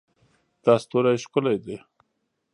[0.63, 1.77] دا ستوری ښکلی ده